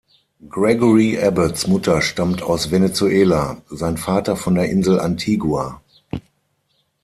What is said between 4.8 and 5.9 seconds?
Antigua.